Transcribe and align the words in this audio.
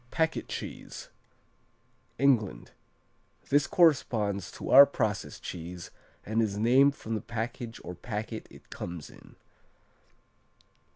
Packet 0.09 0.47
cheese 0.47 1.09
England 2.17 2.71
This 3.49 3.67
corresponds 3.67 4.51
to 4.53 4.71
our 4.71 4.87
process 4.87 5.39
cheese 5.39 5.91
and 6.25 6.41
is 6.41 6.57
named 6.57 6.95
from 6.95 7.13
the 7.13 7.21
package 7.21 7.79
or 7.83 7.93
packet 7.93 8.47
it 8.49 8.71
comes 8.71 9.11
in. 9.11 9.35